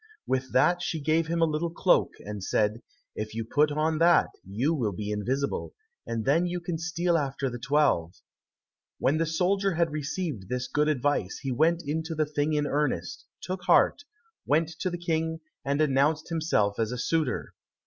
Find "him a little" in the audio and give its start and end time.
1.27-1.69